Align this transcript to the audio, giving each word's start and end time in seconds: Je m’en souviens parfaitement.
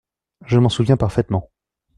Je 0.47 0.57
m’en 0.57 0.69
souviens 0.69 0.97
parfaitement. 0.97 1.51